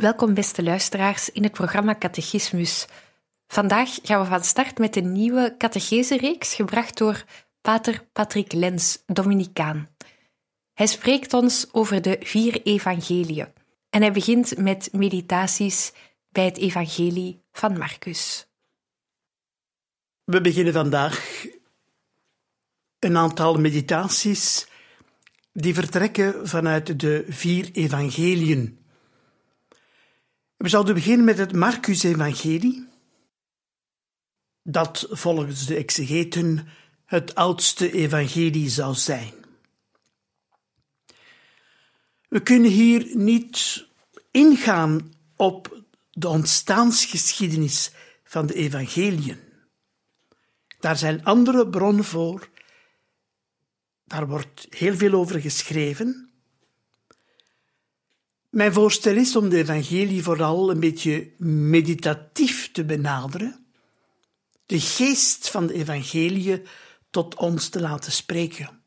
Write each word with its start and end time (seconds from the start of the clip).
Welkom 0.00 0.34
beste 0.34 0.62
luisteraars 0.62 1.30
in 1.30 1.42
het 1.42 1.52
programma 1.52 1.96
Catechismus. 1.98 2.86
Vandaag 3.46 3.98
gaan 4.02 4.20
we 4.20 4.26
van 4.26 4.44
start 4.44 4.78
met 4.78 4.96
een 4.96 5.12
nieuwe 5.12 5.54
catechese-reeks 5.58 6.54
gebracht 6.54 6.98
door 6.98 7.24
pater 7.60 8.06
Patrick 8.12 8.52
Lens, 8.52 9.02
Dominicaan. 9.06 9.88
Hij 10.72 10.86
spreekt 10.86 11.32
ons 11.32 11.68
over 11.72 12.02
de 12.02 12.16
vier 12.20 12.62
evangeliën 12.62 13.46
en 13.90 14.00
hij 14.00 14.12
begint 14.12 14.56
met 14.56 14.88
meditaties 14.92 15.92
bij 16.28 16.44
het 16.44 16.58
evangelie 16.58 17.42
van 17.52 17.78
Marcus. 17.78 18.46
We 20.24 20.40
beginnen 20.40 20.72
vandaag 20.72 21.44
een 22.98 23.16
aantal 23.16 23.58
meditaties 23.58 24.66
die 25.52 25.74
vertrekken 25.74 26.48
vanuit 26.48 27.00
de 27.00 27.24
vier 27.28 27.70
evangeliën 27.72 28.79
we 30.60 30.68
zouden 30.68 30.94
beginnen 30.94 31.24
met 31.24 31.38
het 31.38 31.52
Marcus-evangelie, 31.52 32.88
dat 34.62 35.06
volgens 35.10 35.66
de 35.66 35.74
exegeten 35.74 36.68
het 37.04 37.34
oudste 37.34 37.92
evangelie 37.92 38.68
zou 38.68 38.94
zijn. 38.94 39.32
We 42.28 42.42
kunnen 42.42 42.70
hier 42.70 43.16
niet 43.16 43.86
ingaan 44.30 45.12
op 45.36 45.84
de 46.10 46.28
ontstaansgeschiedenis 46.28 47.90
van 48.24 48.46
de 48.46 48.54
evangeliën. 48.54 49.38
Daar 50.80 50.96
zijn 50.96 51.24
andere 51.24 51.68
bronnen 51.68 52.04
voor. 52.04 52.48
Daar 54.04 54.26
wordt 54.26 54.66
heel 54.70 54.94
veel 54.94 55.12
over 55.12 55.40
geschreven. 55.40 56.29
Mijn 58.50 58.72
voorstel 58.72 59.16
is 59.16 59.36
om 59.36 59.48
de 59.48 59.56
evangelie 59.56 60.22
vooral 60.22 60.70
een 60.70 60.80
beetje 60.80 61.32
meditatief 61.46 62.72
te 62.72 62.84
benaderen, 62.84 63.66
de 64.66 64.80
geest 64.80 65.50
van 65.50 65.66
de 65.66 65.74
evangelie 65.74 66.62
tot 67.10 67.34
ons 67.34 67.68
te 67.68 67.80
laten 67.80 68.12
spreken. 68.12 68.82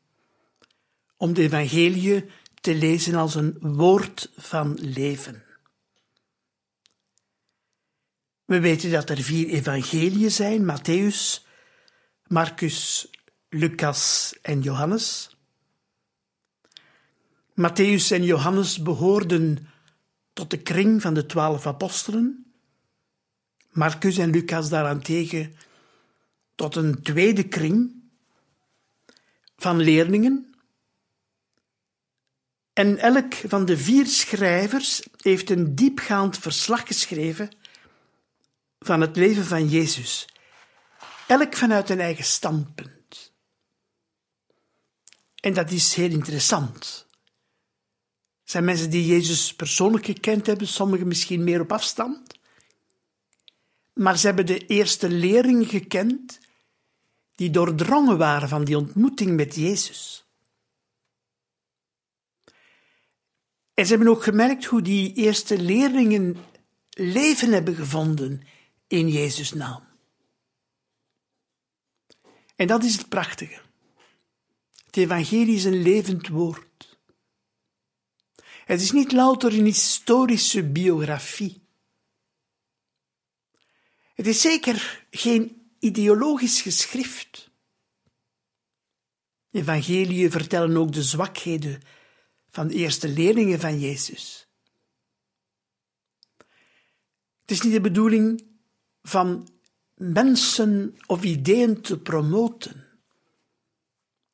Om 1.16 1.32
de 1.32 1.42
evangelie 1.42 2.24
te 2.60 2.74
lezen 2.74 3.14
als 3.14 3.34
een 3.34 3.56
woord 3.60 4.30
van 4.36 4.78
leven. 4.80 5.44
We 8.44 8.60
weten 8.60 8.90
dat 8.90 9.10
er 9.10 9.22
vier 9.22 9.48
evangeliën 9.48 10.30
zijn: 10.30 10.64
Matthäus, 10.70 11.46
Marcus, 12.26 13.08
Lucas 13.48 14.34
en 14.42 14.60
Johannes. 14.60 15.33
Matthäus 17.54 18.10
en 18.10 18.24
Johannes 18.24 18.82
behoorden 18.82 19.68
tot 20.32 20.50
de 20.50 20.62
kring 20.62 21.02
van 21.02 21.14
de 21.14 21.26
twaalf 21.26 21.66
apostelen. 21.66 22.52
Marcus 23.70 24.18
en 24.18 24.30
Lucas 24.30 24.68
daarentegen 24.68 25.56
tot 26.54 26.76
een 26.76 27.02
tweede 27.02 27.48
kring 27.48 28.02
van 29.56 29.80
leerlingen. 29.80 30.54
En 32.72 32.98
elk 32.98 33.34
van 33.34 33.64
de 33.64 33.76
vier 33.76 34.06
schrijvers 34.06 35.02
heeft 35.16 35.50
een 35.50 35.74
diepgaand 35.74 36.38
verslag 36.38 36.86
geschreven 36.86 37.50
van 38.78 39.00
het 39.00 39.16
leven 39.16 39.44
van 39.44 39.68
Jezus. 39.68 40.28
Elk 41.26 41.56
vanuit 41.56 41.90
een 41.90 42.00
eigen 42.00 42.24
standpunt. 42.24 43.32
En 45.40 45.54
dat 45.54 45.70
is 45.70 45.94
heel 45.94 46.10
interessant 46.10 47.03
zijn 48.44 48.64
mensen 48.64 48.90
die 48.90 49.06
Jezus 49.06 49.54
persoonlijk 49.54 50.04
gekend 50.04 50.46
hebben, 50.46 50.66
sommigen 50.68 51.08
misschien 51.08 51.44
meer 51.44 51.60
op 51.60 51.72
afstand. 51.72 52.38
Maar 53.92 54.18
ze 54.18 54.26
hebben 54.26 54.46
de 54.46 54.66
eerste 54.66 55.08
leerlingen 55.08 55.66
gekend 55.66 56.38
die 57.34 57.50
doordrongen 57.50 58.18
waren 58.18 58.48
van 58.48 58.64
die 58.64 58.76
ontmoeting 58.76 59.36
met 59.36 59.54
Jezus. 59.54 60.24
En 63.74 63.86
ze 63.86 63.94
hebben 63.94 64.08
ook 64.08 64.22
gemerkt 64.22 64.64
hoe 64.64 64.82
die 64.82 65.14
eerste 65.14 65.58
leerlingen 65.58 66.36
leven 66.90 67.52
hebben 67.52 67.74
gevonden 67.74 68.42
in 68.86 69.08
Jezus' 69.08 69.52
naam. 69.52 69.82
En 72.56 72.66
dat 72.66 72.84
is 72.84 72.96
het 72.96 73.08
prachtige. 73.08 73.60
Het 74.86 74.96
evangelie 74.96 75.54
is 75.54 75.64
een 75.64 75.82
levend 75.82 76.28
woord. 76.28 76.73
Het 78.64 78.80
is 78.80 78.92
niet 78.92 79.12
louter 79.12 79.58
een 79.58 79.64
historische 79.64 80.62
biografie. 80.62 81.62
Het 84.14 84.26
is 84.26 84.40
zeker 84.40 85.06
geen 85.10 85.70
ideologisch 85.78 86.60
geschrift. 86.60 87.50
Evangeliën 89.50 90.30
vertellen 90.30 90.76
ook 90.76 90.92
de 90.92 91.02
zwakheden 91.02 91.82
van 92.50 92.68
de 92.68 92.74
eerste 92.74 93.08
leerlingen 93.08 93.60
van 93.60 93.80
Jezus. 93.80 94.46
Het 97.40 97.50
is 97.50 97.60
niet 97.60 97.72
de 97.72 97.80
bedoeling 97.80 98.44
van 99.02 99.48
mensen 99.94 100.96
of 101.06 101.22
ideeën 101.22 101.80
te 101.80 101.98
promoten. 101.98 102.86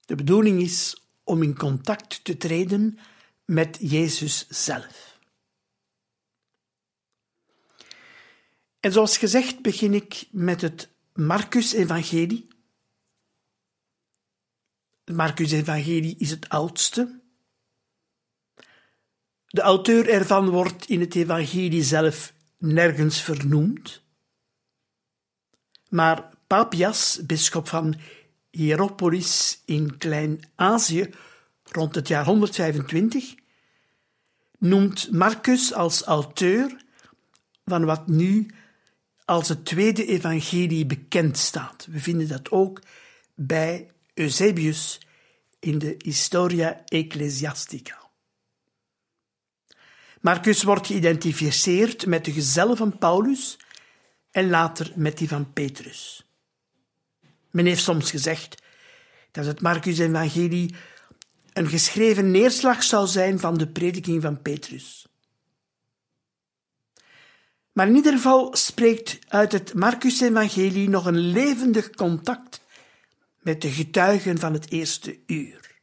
De 0.05 0.15
bedoeling 0.15 0.61
is 0.61 1.03
om 1.25 1.43
in 1.43 1.57
contact 1.57 2.25
te 2.25 2.37
treden 2.37 2.99
met 3.51 3.77
Jezus 3.81 4.47
zelf. 4.49 5.19
En 8.81 8.93
zoals 8.93 9.19
gezegd 9.19 9.63
begin 9.63 9.95
ik 9.95 10.27
met 10.31 10.61
het 10.61 10.89
Marcus-evangelie. 11.13 12.49
Het 15.05 15.17
Marcus-evangelie 15.17 16.17
is 16.19 16.31
het 16.31 16.49
oudste. 16.49 17.21
De 19.47 19.61
auteur 19.61 20.09
ervan 20.09 20.49
wordt 20.49 20.87
in 20.87 21.01
het 21.01 21.15
evangelie 21.15 21.83
zelf 21.83 22.33
nergens 22.59 23.23
vernoemd. 23.23 24.03
Maar 25.89 26.29
Papias, 26.47 27.21
bisschop 27.27 27.69
van 27.69 28.01
Hieropolis 28.51 29.63
in 29.65 29.99
Klein-Azië, 29.99 31.11
rond 31.65 31.95
het 31.95 32.09
jaar 32.09 32.25
125, 32.25 33.39
noemt 34.61 35.11
Marcus 35.11 35.73
als 35.75 36.03
auteur 36.03 36.77
van 37.65 37.85
wat 37.85 38.07
nu 38.07 38.51
als 39.25 39.49
het 39.49 39.65
tweede 39.65 40.07
evangelie 40.07 40.87
bekend 40.87 41.39
staat. 41.39 41.87
We 41.91 42.01
vinden 42.01 42.29
dat 42.29 42.51
ook 42.51 42.81
bij 43.35 43.91
Eusebius 44.15 45.01
in 45.59 45.79
de 45.79 45.95
Historia 45.99 46.83
Ecclesiastica. 46.85 47.99
Marcus 50.21 50.63
wordt 50.63 50.87
geïdentificeerd 50.87 52.07
met 52.07 52.25
de 52.25 52.33
gezellen 52.33 52.77
van 52.77 52.99
Paulus 52.99 53.59
en 54.31 54.51
later 54.51 54.93
met 54.95 55.19
die 55.19 55.29
van 55.29 55.53
Petrus. 55.53 56.27
Men 57.51 57.67
heeft 57.67 57.83
soms 57.83 58.11
gezegd 58.11 58.63
dat 59.31 59.47
het 59.47 59.61
Marcus-evangelie 59.61 60.75
een 61.61 61.69
geschreven 61.69 62.31
neerslag 62.31 62.83
zou 62.83 63.07
zijn 63.07 63.39
van 63.39 63.59
de 63.59 63.69
prediking 63.69 64.23
van 64.23 64.43
Petrus. 64.43 65.07
Maar 67.73 67.89
in 67.89 67.95
ieder 67.95 68.13
geval 68.13 68.57
spreekt 68.57 69.19
uit 69.29 69.53
het 69.53 69.75
Marcus-evangelie 69.75 70.89
nog 70.89 71.07
een 71.07 71.19
levendig 71.19 71.91
contact 71.91 72.61
met 73.39 73.63
de 73.63 73.71
getuigen 73.71 74.39
van 74.39 74.53
het 74.53 74.71
eerste 74.71 75.19
uur. 75.27 75.81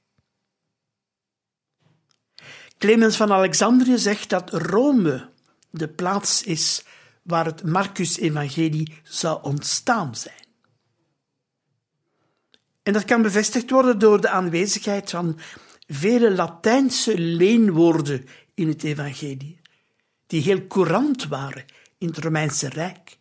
Clemens 2.77 3.15
van 3.15 3.31
Alexandrië 3.31 3.97
zegt 3.97 4.29
dat 4.29 4.53
Rome 4.53 5.29
de 5.69 5.89
plaats 5.89 6.43
is 6.43 6.83
waar 7.21 7.45
het 7.45 7.63
Marcus-evangelie 7.63 9.01
zou 9.03 9.43
ontstaan 9.43 10.15
zijn. 10.15 10.45
En 12.83 12.93
dat 12.93 13.05
kan 13.05 13.21
bevestigd 13.21 13.69
worden 13.69 13.99
door 13.99 14.21
de 14.21 14.29
aanwezigheid 14.29 15.09
van 15.09 15.39
vele 15.87 16.31
Latijnse 16.31 17.19
leenwoorden 17.19 18.25
in 18.53 18.67
het 18.67 18.83
evangelie, 18.83 19.59
die 20.27 20.41
heel 20.41 20.67
courant 20.67 21.27
waren 21.27 21.65
in 21.97 22.07
het 22.07 22.17
Romeinse 22.17 22.69
Rijk. 22.69 23.17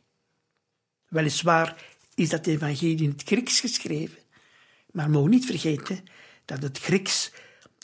Weliswaar 1.08 1.84
is 2.14 2.28
dat 2.28 2.46
evangelie 2.46 3.02
in 3.02 3.10
het 3.10 3.22
Grieks 3.22 3.60
geschreven, 3.60 4.18
maar 4.92 5.10
mogen 5.10 5.30
niet 5.30 5.46
vergeten 5.46 6.04
dat 6.44 6.62
het 6.62 6.78
Grieks 6.78 7.32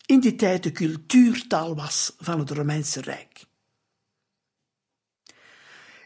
in 0.07 0.21
die 0.21 0.35
tijd 0.35 0.63
de 0.63 0.73
cultuurtaal 0.73 1.75
was 1.75 2.15
van 2.19 2.39
het 2.39 2.51
Romeinse 2.51 3.01
Rijk. 3.01 3.45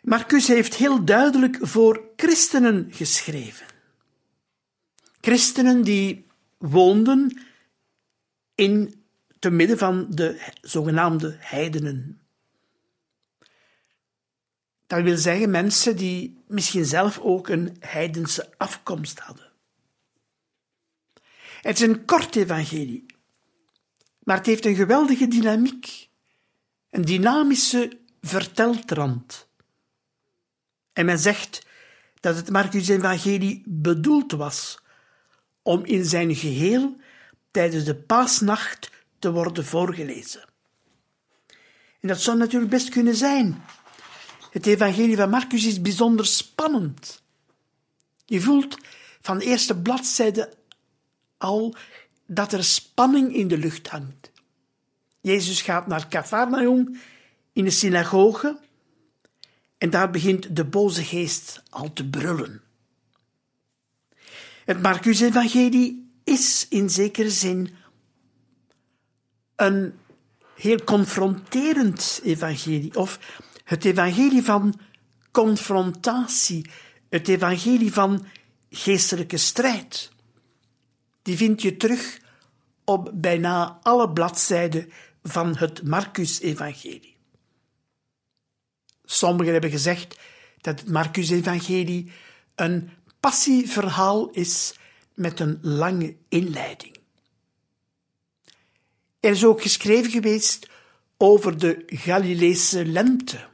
Marcus 0.02 0.46
heeft 0.46 0.74
heel 0.74 1.04
duidelijk 1.04 1.58
voor 1.60 2.04
christenen 2.16 2.88
geschreven. 2.90 3.66
Christenen 5.20 5.82
die 5.82 6.26
woonden 6.58 7.45
in 8.56 9.04
te 9.38 9.50
midden 9.50 9.78
van 9.78 10.06
de 10.10 10.52
zogenaamde 10.60 11.36
heidenen. 11.38 12.20
Dat 14.86 15.02
wil 15.02 15.16
zeggen 15.16 15.50
mensen 15.50 15.96
die 15.96 16.44
misschien 16.46 16.84
zelf 16.84 17.18
ook 17.18 17.48
een 17.48 17.76
heidense 17.80 18.54
afkomst 18.56 19.18
hadden. 19.18 19.52
Het 21.60 21.80
is 21.80 21.88
een 21.88 22.04
kort 22.04 22.36
evangelie, 22.36 23.06
maar 24.18 24.36
het 24.36 24.46
heeft 24.46 24.64
een 24.64 24.74
geweldige 24.74 25.28
dynamiek, 25.28 26.08
een 26.90 27.04
dynamische 27.04 27.98
verteltrand. 28.20 29.48
En 30.92 31.06
men 31.06 31.18
zegt 31.18 31.66
dat 32.20 32.36
het 32.36 32.50
Marcus-evangelie 32.50 33.62
bedoeld 33.66 34.32
was 34.32 34.78
om 35.62 35.84
in 35.84 36.04
zijn 36.04 36.34
geheel 36.34 36.96
tijdens 37.56 37.84
de 37.84 37.94
paasnacht 37.94 38.90
te 39.18 39.32
worden 39.32 39.64
voorgelezen. 39.64 40.44
En 42.00 42.08
dat 42.08 42.20
zou 42.20 42.36
natuurlijk 42.36 42.70
best 42.70 42.88
kunnen 42.88 43.16
zijn. 43.16 43.62
Het 44.50 44.66
evangelie 44.66 45.16
van 45.16 45.30
Marcus 45.30 45.66
is 45.66 45.80
bijzonder 45.80 46.26
spannend. 46.26 47.22
Je 48.24 48.40
voelt 48.40 48.78
van 49.20 49.38
de 49.38 49.44
eerste 49.44 49.76
bladzijde 49.76 50.52
al 51.38 51.74
dat 52.26 52.52
er 52.52 52.64
spanning 52.64 53.34
in 53.34 53.48
de 53.48 53.58
lucht 53.58 53.88
hangt. 53.88 54.30
Jezus 55.20 55.62
gaat 55.62 55.86
naar 55.86 56.08
Cafarnaum 56.08 57.00
in 57.52 57.64
de 57.64 57.70
synagoge 57.70 58.58
en 59.78 59.90
daar 59.90 60.10
begint 60.10 60.56
de 60.56 60.64
boze 60.64 61.04
geest 61.04 61.62
al 61.70 61.92
te 61.92 62.08
brullen. 62.08 62.62
Het 64.64 64.82
Marcus-evangelie 64.82 66.05
is 66.26 66.66
in 66.68 66.90
zekere 66.90 67.30
zin 67.30 67.74
een 69.56 69.94
heel 70.54 70.84
confronterend 70.84 72.20
evangelie, 72.24 72.96
of 72.96 73.18
het 73.64 73.84
evangelie 73.84 74.42
van 74.42 74.80
confrontatie, 75.30 76.70
het 77.08 77.28
evangelie 77.28 77.92
van 77.92 78.26
geestelijke 78.70 79.36
strijd. 79.36 80.10
Die 81.22 81.36
vind 81.36 81.62
je 81.62 81.76
terug 81.76 82.20
op 82.84 83.10
bijna 83.14 83.78
alle 83.82 84.12
bladzijden 84.12 84.92
van 85.22 85.56
het 85.56 85.82
Marcus-evangelie. 85.82 87.16
Sommigen 89.04 89.52
hebben 89.52 89.70
gezegd 89.70 90.18
dat 90.60 90.80
het 90.80 90.90
Marcus-evangelie 90.90 92.12
een 92.54 92.90
passieverhaal 93.20 94.30
is 94.30 94.74
met 95.16 95.40
een 95.40 95.58
lange 95.62 96.16
inleiding. 96.28 96.96
Er 99.20 99.30
is 99.30 99.44
ook 99.44 99.62
geschreven 99.62 100.10
geweest 100.10 100.68
over 101.16 101.58
de 101.58 101.82
Galileese 101.86 102.86
lente. 102.86 103.48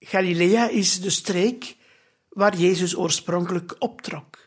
Galilea 0.00 0.68
is 0.68 1.00
de 1.00 1.10
streek 1.10 1.76
waar 2.28 2.56
Jezus 2.56 2.96
oorspronkelijk 2.96 3.76
optrok. 3.78 4.38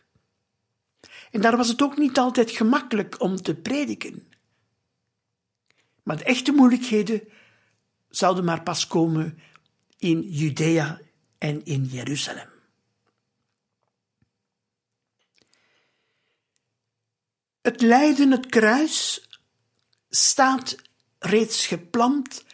En 1.32 1.42
daar 1.42 1.58
was 1.58 1.68
het 1.68 1.82
ook 1.82 1.98
niet 1.98 2.18
altijd 2.18 2.52
gemakkelijk 2.52 3.22
om 3.22 3.36
te 3.36 3.56
prediken. 3.56 4.28
Maar 6.04 6.18
de 6.18 6.24
echte 6.24 6.52
moeilijkheden 6.52 7.22
zouden 8.10 8.44
maar 8.44 8.64
pas 8.64 8.88
komen 8.88 9.40
in 9.98 10.22
Judea 10.22 11.00
en 11.38 11.66
in 11.66 11.86
Jeruzalem. 11.86 12.49
Het 17.62 17.82
lijden, 17.82 18.32
het 18.32 18.46
kruis, 18.46 19.28
staat 20.10 20.76
reeds 21.20 21.68
geplant 21.68 22.46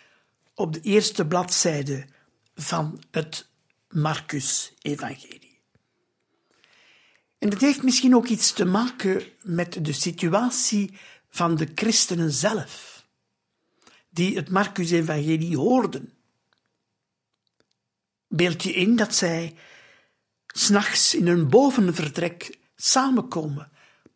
op 0.54 0.74
de 0.74 0.82
eerste 0.82 1.28
bladzijde 1.28 2.08
van 2.56 3.04
het 3.12 3.48
Marcus-evangelie. 3.90 5.60
En 7.38 7.50
dat 7.50 7.62
heeft 7.62 7.84
misschien 7.84 8.16
ook 8.16 8.28
iets 8.28 8.52
te 8.52 8.66
maken 8.66 9.24
met 9.42 9.86
de 9.86 9.94
situatie 9.94 10.98
van 11.30 11.56
de 11.56 11.72
christenen 11.76 12.32
zelf, 12.32 13.06
die 14.10 14.36
het 14.36 14.50
Marcus-evangelie 14.50 15.58
hoorden. 15.58 16.14
Beeld 18.28 18.64
je 18.64 18.74
in 18.74 18.96
dat 18.96 19.16
zij 19.16 19.56
s'nachts 20.48 21.16
in 21.16 21.28
een 21.28 21.50
bovenvertrek 21.50 22.58
samenkomen 22.76 23.72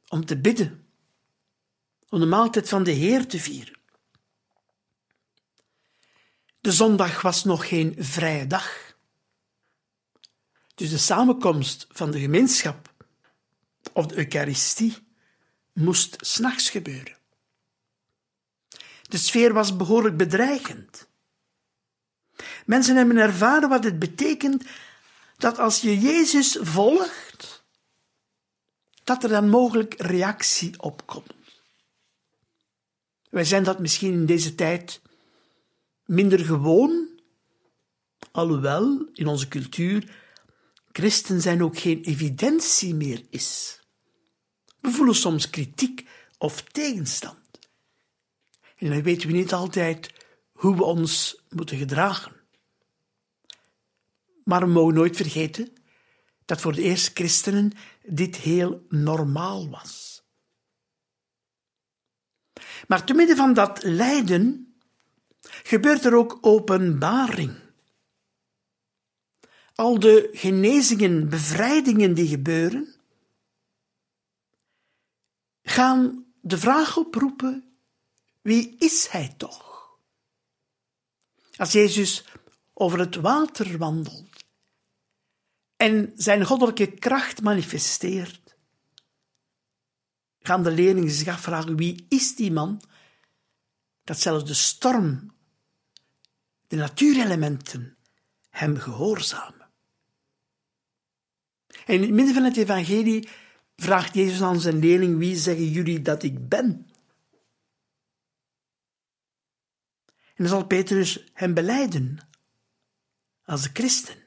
om 0.09 0.25
te 0.25 0.37
bidden, 0.37 0.87
om 2.09 2.19
de 2.19 2.25
maaltijd 2.25 2.69
van 2.69 2.83
de 2.83 2.91
Heer 2.91 3.27
te 3.27 3.39
vieren. 3.39 3.77
De 6.61 6.71
zondag 6.71 7.21
was 7.21 7.43
nog 7.43 7.67
geen 7.67 7.95
vrije 7.97 8.47
dag. 8.47 8.95
Dus 10.75 10.89
de 10.89 10.97
samenkomst 10.97 11.87
van 11.89 12.11
de 12.11 12.19
gemeenschap 12.19 12.93
of 13.93 14.05
de 14.05 14.17
Eucharistie 14.17 14.97
moest 15.73 16.15
s'nachts 16.19 16.69
gebeuren. 16.69 17.17
De 19.01 19.17
sfeer 19.17 19.53
was 19.53 19.75
behoorlijk 19.75 20.17
bedreigend. 20.17 21.07
Mensen 22.65 22.95
hebben 22.95 23.17
ervaren 23.17 23.69
wat 23.69 23.83
het 23.83 23.99
betekent 23.99 24.63
dat 25.37 25.59
als 25.59 25.81
je 25.81 25.99
Jezus 25.99 26.57
volgt, 26.61 27.28
dat 29.09 29.23
er 29.23 29.29
dan 29.29 29.49
mogelijk 29.49 29.93
reactie 29.97 30.81
opkomt. 30.81 31.33
Wij 33.29 33.43
zijn 33.43 33.63
dat 33.63 33.79
misschien 33.79 34.11
in 34.13 34.25
deze 34.25 34.55
tijd 34.55 35.01
minder 36.05 36.39
gewoon, 36.39 37.07
alhoewel 38.31 39.09
in 39.13 39.27
onze 39.27 39.47
cultuur 39.47 40.15
christen 40.91 41.41
zijn 41.41 41.63
ook 41.63 41.77
geen 41.77 42.01
evidentie 42.01 42.95
meer 42.95 43.25
is. 43.29 43.79
We 44.79 44.91
voelen 44.91 45.15
soms 45.15 45.49
kritiek 45.49 46.07
of 46.37 46.61
tegenstand. 46.61 47.59
En 48.75 48.89
dan 48.89 49.01
weten 49.01 49.27
we 49.27 49.33
niet 49.33 49.53
altijd 49.53 50.13
hoe 50.51 50.75
we 50.75 50.83
ons 50.83 51.41
moeten 51.49 51.77
gedragen. 51.77 52.31
Maar 54.43 54.61
we 54.61 54.67
mogen 54.67 54.93
nooit 54.93 55.15
vergeten 55.15 55.78
dat 56.49 56.61
voor 56.61 56.73
de 56.73 56.81
eerste 56.81 57.11
christenen 57.13 57.71
dit 58.03 58.35
heel 58.35 58.85
normaal 58.87 59.69
was. 59.69 60.23
Maar 62.87 63.05
te 63.05 63.13
midden 63.13 63.35
van 63.37 63.53
dat 63.53 63.83
lijden 63.83 64.75
gebeurt 65.41 66.05
er 66.05 66.15
ook 66.15 66.37
openbaring. 66.41 67.55
Al 69.75 69.99
de 69.99 70.29
genezingen, 70.33 71.29
bevrijdingen 71.29 72.13
die 72.13 72.27
gebeuren, 72.27 72.95
gaan 75.61 76.25
de 76.41 76.57
vraag 76.57 76.97
oproepen: 76.97 77.77
wie 78.41 78.75
is 78.77 79.07
hij 79.07 79.33
toch? 79.37 79.97
Als 81.55 81.71
Jezus 81.71 82.25
over 82.73 82.99
het 82.99 83.15
water 83.15 83.77
wandelt 83.77 84.28
en 85.79 86.11
zijn 86.15 86.45
goddelijke 86.45 86.91
kracht 86.91 87.41
manifesteert, 87.41 88.55
gaan 90.39 90.63
de 90.63 90.71
leerlingen 90.71 91.11
zich 91.11 91.27
afvragen: 91.27 91.75
wie 91.75 92.05
is 92.09 92.35
die 92.35 92.51
man 92.51 92.81
dat 94.03 94.19
zelfs 94.19 94.45
de 94.45 94.53
storm 94.53 95.33
de 96.67 96.75
natuurelementen 96.75 97.97
hem 98.49 98.77
gehoorzamen. 98.77 99.69
En 101.67 101.93
in 101.95 102.01
het 102.01 102.11
midden 102.11 102.33
van 102.33 102.43
het 102.43 102.57
evangelie 102.57 103.29
vraagt 103.75 104.13
Jezus 104.13 104.41
aan 104.41 104.59
zijn 104.59 104.79
leerling, 104.79 105.17
wie 105.17 105.35
zeggen 105.35 105.69
jullie 105.69 106.01
dat 106.01 106.23
ik 106.23 106.47
ben? 106.47 106.87
En 110.05 110.45
dan 110.45 110.47
zal 110.47 110.65
Petrus 110.65 111.31
hem 111.33 111.53
beleiden 111.53 112.27
als 113.43 113.61
de 113.61 113.69
christen, 113.73 114.17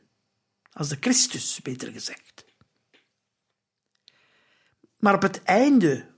als 0.72 0.88
de 0.88 0.96
Christus, 1.00 1.60
beter 1.62 1.92
gezegd. 1.92 2.44
Maar 4.96 5.14
op 5.14 5.22
het 5.22 5.42
einde 5.42 6.10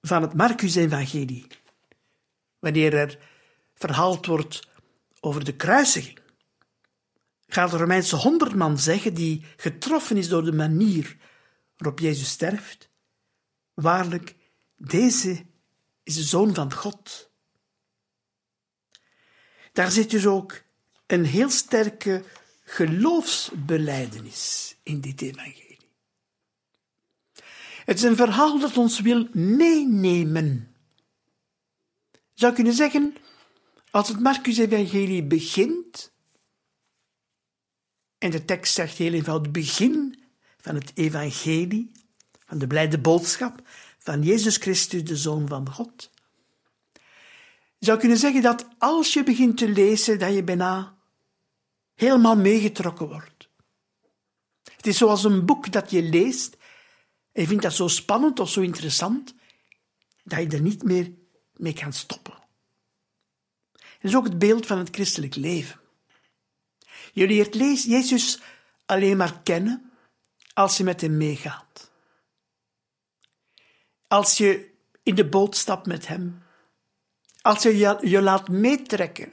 van 0.00 0.22
het 0.22 0.34
Marcus-evangelie, 0.34 1.46
wanneer 2.58 2.94
er 2.94 3.18
verhaald 3.74 4.26
wordt 4.26 4.68
over 5.20 5.44
de 5.44 5.56
kruisiging, 5.56 6.18
gaat 7.46 7.70
de 7.70 7.76
Romeinse 7.76 8.16
honderdman 8.16 8.78
zeggen, 8.78 9.14
die 9.14 9.44
getroffen 9.56 10.16
is 10.16 10.28
door 10.28 10.44
de 10.44 10.52
manier 10.52 11.16
waarop 11.76 11.98
Jezus 11.98 12.28
sterft, 12.28 12.90
waarlijk, 13.74 14.36
deze 14.76 15.46
is 16.02 16.14
de 16.14 16.22
Zoon 16.22 16.54
van 16.54 16.72
God. 16.72 17.30
Daar 19.72 19.90
zit 19.90 20.10
dus 20.10 20.26
ook 20.26 20.62
een 21.06 21.24
heel 21.24 21.50
sterke 21.50 22.24
geloofsbeleidenis 22.68 24.76
in 24.82 25.00
dit 25.00 25.22
evangelie. 25.22 25.78
Het 27.84 27.96
is 27.96 28.02
een 28.02 28.16
verhaal 28.16 28.58
dat 28.58 28.76
ons 28.76 29.00
wil 29.00 29.28
meenemen. 29.32 30.74
Je 32.12 32.18
zou 32.34 32.54
kunnen 32.54 32.72
zeggen, 32.72 33.16
als 33.90 34.08
het 34.08 34.20
Marcus-evangelie 34.20 35.24
begint, 35.24 36.12
en 38.18 38.30
de 38.30 38.44
tekst 38.44 38.74
zegt 38.74 38.96
heel 38.96 39.12
eenvoudig, 39.12 39.52
begin 39.52 40.18
van 40.56 40.74
het 40.74 40.90
evangelie, 40.94 41.92
van 42.46 42.58
de 42.58 42.66
blijde 42.66 42.98
boodschap 42.98 43.62
van 43.98 44.22
Jezus 44.22 44.56
Christus, 44.56 45.04
de 45.04 45.16
Zoon 45.16 45.48
van 45.48 45.70
God. 45.70 46.10
Je 47.78 47.86
zou 47.86 47.98
kunnen 47.98 48.18
zeggen 48.18 48.42
dat 48.42 48.68
als 48.78 49.12
je 49.12 49.22
begint 49.22 49.56
te 49.56 49.68
lezen, 49.68 50.18
dat 50.18 50.34
je 50.34 50.44
bijna 50.44 50.95
helemaal 51.96 52.36
meegetrokken 52.36 53.08
wordt. 53.08 53.48
Het 54.76 54.86
is 54.86 54.96
zoals 54.96 55.24
een 55.24 55.46
boek 55.46 55.72
dat 55.72 55.90
je 55.90 56.02
leest 56.02 56.56
en 57.32 57.42
je 57.42 57.48
vindt 57.48 57.62
dat 57.62 57.74
zo 57.74 57.88
spannend 57.88 58.40
of 58.40 58.50
zo 58.50 58.60
interessant, 58.60 59.34
dat 60.24 60.38
je 60.38 60.48
er 60.48 60.60
niet 60.60 60.82
meer 60.82 61.12
mee 61.52 61.72
kan 61.72 61.92
stoppen. 61.92 62.34
Dat 63.72 64.10
is 64.10 64.16
ook 64.16 64.24
het 64.24 64.38
beeld 64.38 64.66
van 64.66 64.78
het 64.78 64.94
christelijk 64.94 65.34
leven. 65.34 65.80
Je 67.12 67.26
leert 67.26 67.54
Jezus 67.84 68.40
alleen 68.86 69.16
maar 69.16 69.40
kennen 69.42 69.92
als 70.54 70.76
je 70.76 70.84
met 70.84 71.00
hem 71.00 71.16
meegaat. 71.16 71.90
Als 74.08 74.36
je 74.36 74.70
in 75.02 75.14
de 75.14 75.28
boot 75.28 75.56
stapt 75.56 75.86
met 75.86 76.06
hem. 76.06 76.42
Als 77.42 77.62
je 77.62 77.76
je 78.02 78.22
laat 78.22 78.48
meetrekken. 78.48 79.32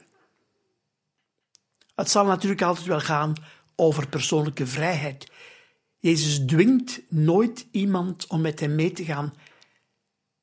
Het 1.94 2.10
zal 2.10 2.24
natuurlijk 2.24 2.62
altijd 2.62 2.86
wel 2.86 3.00
gaan 3.00 3.34
over 3.76 4.08
persoonlijke 4.08 4.66
vrijheid. 4.66 5.30
Jezus 5.98 6.38
dwingt 6.46 7.00
nooit 7.08 7.66
iemand 7.70 8.26
om 8.26 8.40
met 8.40 8.60
hem 8.60 8.74
mee 8.74 8.92
te 8.92 9.04
gaan. 9.04 9.34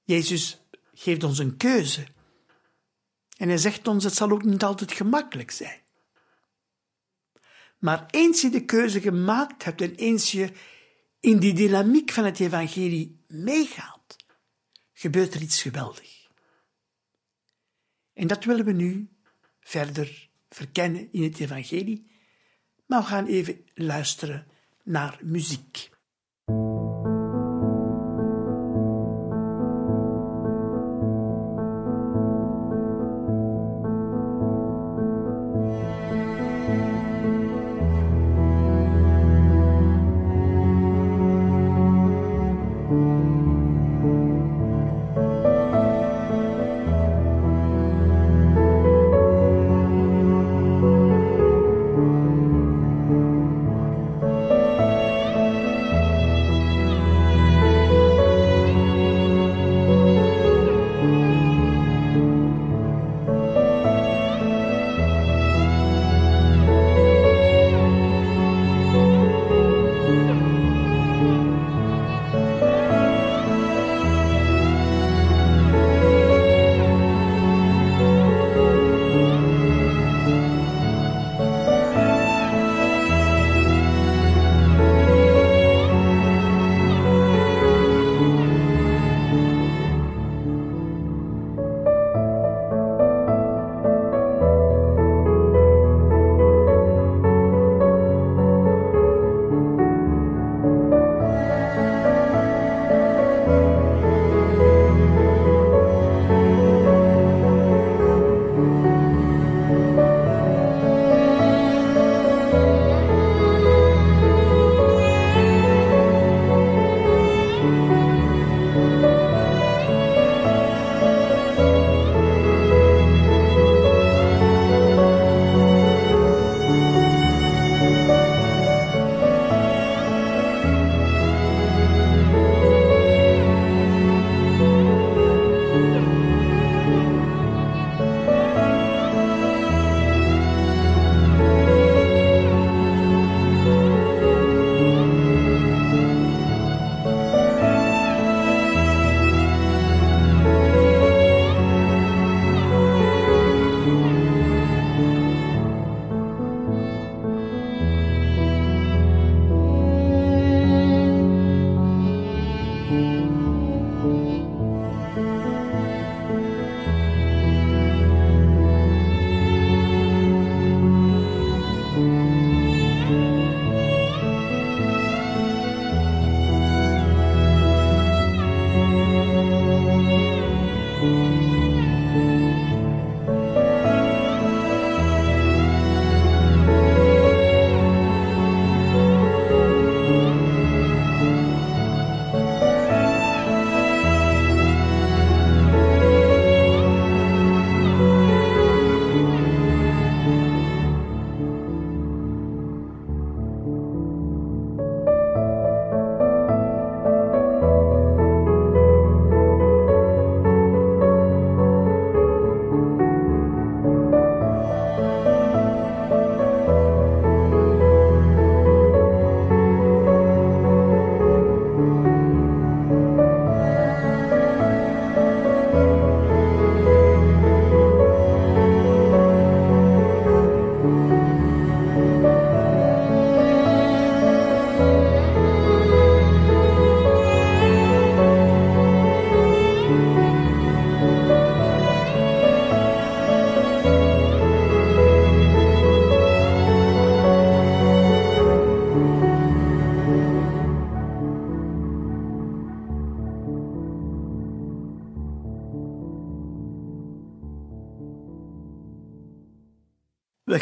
Jezus 0.04 0.62
geeft 0.94 1.24
ons 1.24 1.40
een 1.40 1.58
keuze. 1.58 2.06
En 3.38 3.48
hij 3.48 3.58
zegt 3.58 3.88
ons, 3.88 4.04
het 4.04 4.16
zal 4.16 4.32
ook 4.32 4.44
niet 4.44 4.64
altijd 4.64 4.92
gemakkelijk 4.92 5.52
zijn. 5.52 5.80
Maar 7.78 8.06
eens 8.10 8.42
je 8.42 8.50
de 8.50 8.66
keuze 8.66 9.02
gemaakt 9.02 9.64
hebt 9.64 9.82
en 9.82 9.96
eens 9.96 10.32
je 10.32 10.52
in 11.20 11.40
die 11.40 11.54
dynamiek 11.54 12.12
van 12.12 12.26
het 12.26 12.40
evangelie 12.40 13.24
meegaat, 13.28 14.16
gebeurt 14.94 15.34
er 15.34 15.42
iets 15.42 15.62
geweldig. 15.62 16.28
En 18.14 18.28
dat 18.28 18.44
willen 18.44 18.66
we 18.66 18.72
nu 18.72 19.10
verder 19.60 20.30
verkennen 20.56 21.08
in 21.12 21.24
het 21.24 21.40
evangelie, 21.40 22.08
maar 22.86 23.02
we 23.02 23.08
gaan 23.08 23.26
even 23.26 23.66
luisteren 23.74 24.48
naar 24.84 25.20
muziek. 25.22 25.90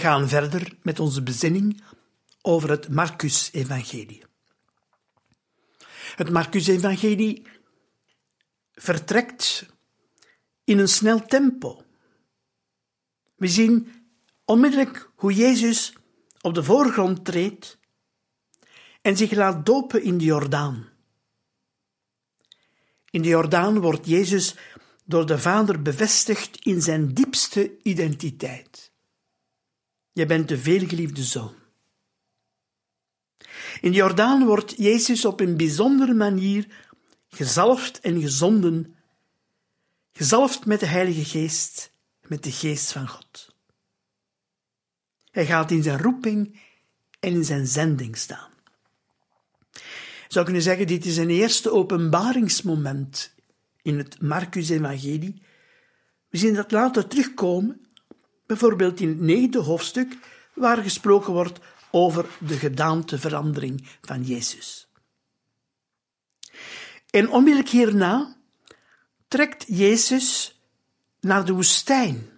Gaan 0.09 0.29
verder 0.29 0.77
met 0.81 0.99
onze 0.99 1.23
bezinning 1.23 1.81
over 2.41 2.69
het 2.69 2.89
Marcus-evangelie. 2.89 4.23
Het 6.15 6.29
Marcus-evangelie 6.29 7.47
vertrekt 8.71 9.65
in 10.63 10.79
een 10.79 10.87
snel 10.87 11.25
tempo. 11.25 11.83
We 13.35 13.47
zien 13.47 14.05
onmiddellijk 14.45 15.09
hoe 15.15 15.33
Jezus 15.33 15.93
op 16.41 16.53
de 16.53 16.63
voorgrond 16.63 17.25
treedt 17.25 17.77
en 19.01 19.17
zich 19.17 19.31
laat 19.31 19.65
dopen 19.65 20.03
in 20.03 20.17
de 20.17 20.23
Jordaan. 20.23 20.89
In 23.09 23.21
de 23.21 23.27
Jordaan 23.27 23.79
wordt 23.79 24.05
Jezus 24.05 24.55
door 25.05 25.25
de 25.25 25.39
Vader 25.39 25.81
bevestigd 25.81 26.65
in 26.65 26.81
zijn 26.81 27.13
diepste 27.13 27.77
identiteit. 27.81 28.88
Je 30.19 30.25
bent 30.25 30.47
de 30.47 30.57
veelgeliefde 30.57 31.23
zoon. 31.23 31.53
In 33.81 33.91
de 33.91 33.97
Jordaan 33.97 34.45
wordt 34.45 34.73
Jezus 34.77 35.25
op 35.25 35.39
een 35.39 35.57
bijzondere 35.57 36.13
manier 36.13 36.67
gezalfd 37.27 37.99
en 37.99 38.21
gezonden, 38.21 38.95
gezalfd 40.11 40.65
met 40.65 40.79
de 40.79 40.85
Heilige 40.85 41.25
Geest, 41.25 41.91
met 42.27 42.43
de 42.43 42.51
Geest 42.51 42.91
van 42.91 43.07
God. 43.07 43.55
Hij 45.31 45.45
gaat 45.45 45.71
in 45.71 45.83
zijn 45.83 46.01
roeping 46.01 46.61
en 47.19 47.33
in 47.33 47.45
zijn 47.45 47.67
zending 47.67 48.17
staan. 48.17 48.51
Je 49.71 49.79
zou 50.27 50.45
kunnen 50.45 50.63
zeggen, 50.63 50.87
dit 50.87 51.05
is 51.05 51.17
een 51.17 51.29
eerste 51.29 51.71
openbaringsmoment 51.71 53.33
in 53.81 53.97
het 53.97 54.21
Marcus-evangelie. 54.21 55.41
We 56.29 56.37
zien 56.37 56.53
dat 56.53 56.71
later 56.71 57.07
terugkomen, 57.07 57.88
bijvoorbeeld 58.49 58.99
in 58.99 59.07
het 59.07 59.19
negende 59.19 59.59
hoofdstuk, 59.59 60.17
waar 60.53 60.77
gesproken 60.77 61.33
wordt 61.33 61.59
over 61.91 62.25
de 62.39 62.57
gedaanteverandering 62.57 63.87
van 64.01 64.23
Jezus. 64.23 64.87
En 67.09 67.29
onmiddellijk 67.29 67.69
hierna 67.69 68.35
trekt 69.27 69.65
Jezus 69.67 70.59
naar 71.19 71.45
de 71.45 71.53
woestijn. 71.53 72.29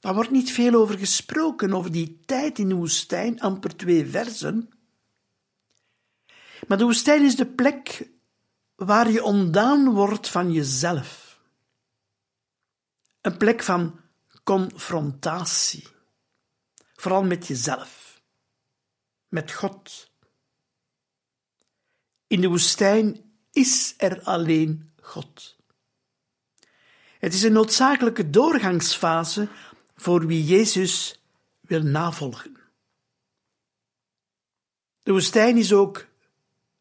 Daar 0.00 0.14
wordt 0.14 0.30
niet 0.30 0.52
veel 0.52 0.74
over 0.74 0.98
gesproken, 0.98 1.74
over 1.74 1.92
die 1.92 2.20
tijd 2.24 2.58
in 2.58 2.68
de 2.68 2.74
woestijn, 2.74 3.40
amper 3.40 3.76
twee 3.76 4.06
versen. 4.06 4.70
Maar 6.68 6.78
de 6.78 6.84
woestijn 6.84 7.24
is 7.24 7.36
de 7.36 7.46
plek 7.46 8.08
waar 8.74 9.10
je 9.10 9.24
ontdaan 9.24 9.92
wordt 9.92 10.28
van 10.28 10.52
jezelf. 10.52 11.40
Een 13.20 13.36
plek 13.36 13.62
van 13.62 14.02
confrontatie, 14.44 15.86
vooral 16.94 17.24
met 17.24 17.46
jezelf, 17.46 18.22
met 19.28 19.52
God. 19.52 20.10
In 22.26 22.40
de 22.40 22.48
woestijn 22.48 23.32
is 23.52 23.94
er 23.96 24.22
alleen 24.22 24.92
God. 25.00 25.56
Het 27.18 27.34
is 27.34 27.42
een 27.42 27.52
noodzakelijke 27.52 28.30
doorgangsfase 28.30 29.48
voor 29.96 30.26
wie 30.26 30.44
Jezus 30.44 31.20
wil 31.60 31.82
navolgen. 31.82 32.56
De 35.02 35.12
woestijn 35.12 35.56
is 35.56 35.72
ook 35.72 36.06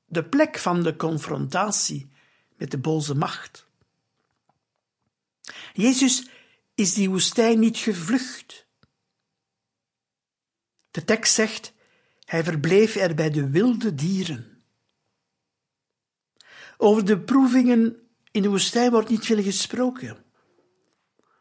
de 0.06 0.24
plek 0.24 0.58
van 0.58 0.84
de 0.84 0.96
confrontatie 0.96 2.10
met 2.56 2.72
de 2.72 2.78
boze 2.78 3.16
macht. 3.16 3.68
Jezus 5.74 6.28
is 6.76 6.94
die 6.94 7.10
woestijn 7.10 7.60
niet 7.60 7.78
gevlucht. 7.78 8.68
De 10.92 11.04
tekst 11.04 11.34
zegt: 11.34 11.74
Hij 12.26 12.44
verbleef 12.44 12.96
er 12.96 13.16
bij 13.16 13.30
de 13.30 13.50
wilde 13.50 13.96
dieren. 13.96 14.64
Over 16.78 17.06
de 17.06 17.20
proevingen 17.20 17.98
in 18.32 18.42
de 18.42 18.50
woestijn 18.50 18.92
wordt 18.92 19.10
niet 19.10 19.26
veel 19.26 19.44
gesproken. 19.44 20.26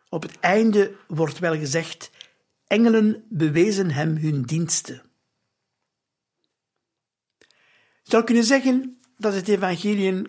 Op 0.09 0.23
het 0.23 0.39
einde 0.39 0.97
wordt 1.09 1.39
wel 1.39 1.59
gezegd: 1.59 2.11
engelen 2.67 3.27
bewezen 3.29 3.91
hem 3.91 4.17
hun 4.17 4.43
diensten 4.43 5.13
zou 8.03 8.25
kunnen 8.25 8.45
zeggen 8.45 9.01
dat 9.17 9.35
het 9.35 9.49
evangelie 9.49 10.25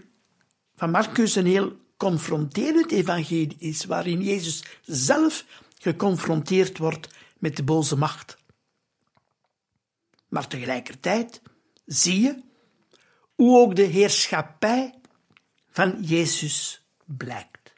van 0.75 0.91
Marcus 0.91 1.35
een 1.35 1.45
heel 1.45 1.77
confronterend 2.03 2.91
evangelie 2.91 3.55
is, 3.57 3.85
waarin 3.85 4.21
Jezus 4.21 4.63
zelf 4.81 5.45
geconfronteerd 5.79 6.77
wordt 6.77 7.07
met 7.39 7.55
de 7.55 7.63
boze 7.63 7.95
macht. 7.95 8.37
Maar 10.27 10.47
tegelijkertijd 10.47 11.41
zie 11.85 12.21
je 12.21 12.41
hoe 13.35 13.59
ook 13.59 13.75
de 13.75 13.83
heerschappij 13.83 14.93
van 15.69 16.01
Jezus 16.01 16.85
blijkt. 17.05 17.73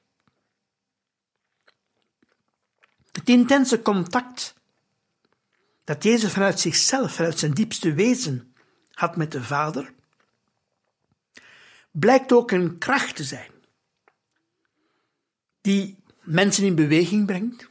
Het 3.11 3.29
intense 3.29 3.81
contact 3.81 4.53
dat 5.83 6.03
Jezus 6.03 6.33
vanuit 6.33 6.59
zichzelf, 6.59 7.13
vanuit 7.13 7.39
zijn 7.39 7.53
diepste 7.53 7.93
wezen, 7.93 8.55
had 8.91 9.15
met 9.15 9.31
de 9.31 9.43
Vader, 9.43 9.93
blijkt 11.91 12.31
ook 12.31 12.51
een 12.51 12.77
kracht 12.77 13.15
te 13.15 13.23
zijn 13.23 13.53
die 15.65 15.97
mensen 16.21 16.63
in 16.63 16.75
beweging 16.75 17.25
brengt, 17.25 17.69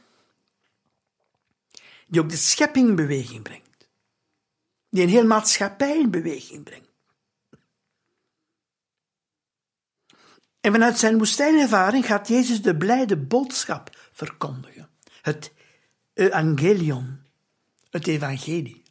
die 2.07 2.21
ook 2.21 2.29
de 2.29 2.37
schepping 2.37 2.89
in 2.89 2.95
beweging 2.95 3.41
brengt, 3.41 3.87
die 4.89 5.03
een 5.03 5.09
heel 5.09 5.25
maatschappij 5.25 5.99
in 5.99 6.09
beweging 6.09 6.63
brengt. 6.63 6.93
En 10.61 10.71
vanuit 10.71 10.99
zijn 10.99 11.17
woestijnervaring 11.17 12.05
gaat 12.05 12.27
Jezus 12.27 12.61
de 12.61 12.77
blijde 12.77 13.17
boodschap 13.17 14.09
verkondigen, 14.11 14.89
het 15.21 15.53
evangelion, 16.13 17.19
het 17.89 18.07
evangelie. 18.07 18.83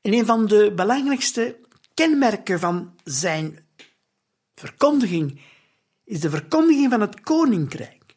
En 0.00 0.12
een 0.12 0.26
van 0.26 0.46
de 0.46 0.72
belangrijkste 0.74 1.58
kenmerken 1.94 2.60
van 2.60 2.98
zijn 3.04 3.66
verkondiging 4.54 5.40
is 6.08 6.20
de 6.20 6.30
verkondiging 6.30 6.90
van 6.90 7.00
het 7.00 7.20
koninkrijk. 7.20 8.16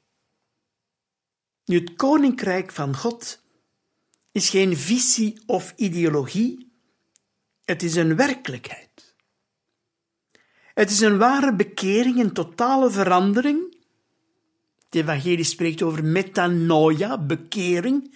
Nu, 1.65 1.79
het 1.79 1.95
koninkrijk 1.95 2.71
van 2.71 2.95
God 2.95 3.41
is 4.31 4.49
geen 4.49 4.77
visie 4.77 5.41
of 5.45 5.73
ideologie, 5.75 6.71
het 7.65 7.83
is 7.83 7.95
een 7.95 8.15
werkelijkheid. 8.15 9.15
Het 10.73 10.89
is 10.89 10.99
een 10.99 11.17
ware 11.17 11.55
bekering, 11.55 12.19
een 12.19 12.33
totale 12.33 12.91
verandering. 12.91 13.77
Het 14.85 14.95
evangelie 14.95 15.43
spreekt 15.43 15.81
over 15.81 16.03
metanoia, 16.03 17.17
bekering, 17.17 18.15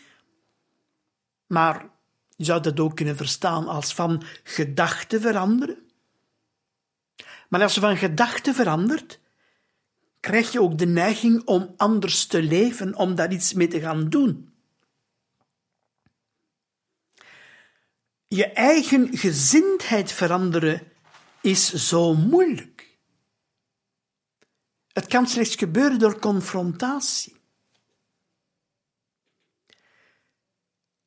maar 1.48 1.90
je 2.36 2.44
zou 2.44 2.62
dat 2.62 2.80
ook 2.80 2.96
kunnen 2.96 3.18
verstaan 3.18 3.68
als 3.68 3.94
van 3.94 4.24
gedachten 4.44 5.22
veranderen. 5.22 5.90
Maar 7.50 7.62
als 7.62 7.74
je 7.74 7.80
van 7.80 7.98
gedachten 7.98 8.56
verandert, 8.56 9.20
krijg 10.26 10.52
je 10.52 10.62
ook 10.62 10.78
de 10.78 10.86
neiging 10.86 11.44
om 11.44 11.74
anders 11.78 12.26
te 12.26 12.44
leven, 12.44 12.96
om 12.96 13.16
daar 13.16 13.32
iets 13.32 13.54
mee 13.54 13.68
te 13.68 13.80
gaan 13.80 14.10
doen. 14.10 14.54
Je 18.28 18.46
eigen 18.46 19.18
gezindheid 19.18 20.12
veranderen 20.12 20.92
is 21.42 21.74
zo 21.74 22.16
moeilijk. 22.16 22.98
Het 24.88 25.08
kan 25.08 25.28
slechts 25.28 25.56
gebeuren 25.56 26.00
door 26.00 26.20
confrontatie. 26.20 27.36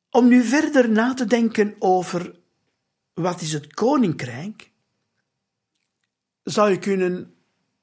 Om 0.09 0.27
nu 0.27 0.43
verder 0.43 0.89
na 0.89 1.13
te 1.13 1.25
denken 1.25 1.75
over 1.79 2.39
wat 3.13 3.41
is 3.41 3.53
het 3.53 3.73
koninkrijk, 3.73 4.71
zou 6.43 6.71
je 6.71 6.79
kunnen 6.79 7.35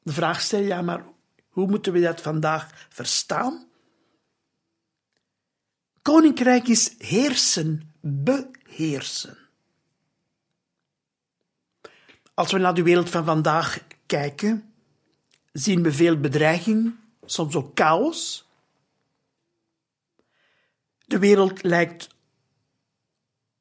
de 0.02 0.12
vraag 0.12 0.40
stellen, 0.40 0.66
ja, 0.66 0.82
maar 0.82 1.14
hoe 1.56 1.66
moeten 1.66 1.92
we 1.92 2.00
dat 2.00 2.20
vandaag 2.20 2.86
verstaan? 2.88 3.68
Koninkrijk 6.02 6.68
is 6.68 6.94
heersen, 6.98 7.94
beheersen. 8.00 9.38
Als 12.34 12.52
we 12.52 12.58
naar 12.58 12.74
de 12.74 12.82
wereld 12.82 13.10
van 13.10 13.24
vandaag 13.24 13.78
kijken, 14.06 14.74
zien 15.52 15.82
we 15.82 15.92
veel 15.92 16.20
bedreiging, 16.20 16.94
soms 17.24 17.54
ook 17.54 17.70
chaos. 17.74 18.48
De 21.06 21.18
wereld 21.18 21.62
lijkt 21.62 22.08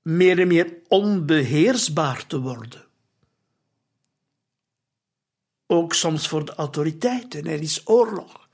meer 0.02 0.40
en 0.40 0.48
meer 0.48 0.78
onbeheersbaar 0.88 2.28
te 2.28 2.40
worden. 2.40 2.85
Ook 5.68 5.94
soms 5.94 6.28
voor 6.28 6.46
de 6.46 6.56
autoriteiten. 6.56 7.46
Er 7.46 7.62
is 7.62 7.88
oorlog. 7.88 8.50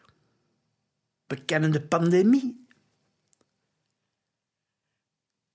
We 1.28 1.46
kennen 1.46 1.72
de 1.72 1.82
pandemie. 1.82 2.66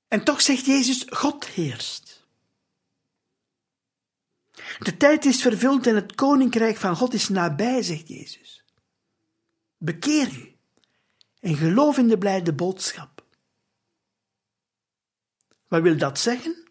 En 0.08 0.24
toch 0.24 0.40
zegt 0.40 0.64
Jezus: 0.64 1.06
God 1.08 1.46
heerst. 1.46 2.24
De 4.78 4.96
tijd 4.96 5.24
is 5.24 5.42
vervuld 5.42 5.86
en 5.86 5.94
het 5.94 6.14
koninkrijk 6.14 6.76
van 6.76 6.96
God 6.96 7.14
is 7.14 7.28
nabij, 7.28 7.82
zegt 7.82 8.08
Jezus. 8.08 8.64
Bekeer 9.76 10.32
u 10.32 10.56
en 11.40 11.56
geloof 11.56 11.98
in 11.98 12.08
de 12.08 12.18
blijde 12.18 12.54
boodschap. 12.54 13.24
Wat 15.68 15.82
wil 15.82 15.98
dat 15.98 16.18
zeggen? 16.18 16.68